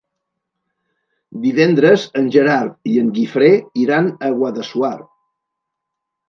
Divendres 1.43 2.05
en 2.21 2.31
Gerard 2.37 2.89
i 2.93 2.97
en 3.03 3.13
Guifré 3.19 3.51
iran 3.83 4.09
a 4.15 4.31
Guadassuar. 4.41 4.93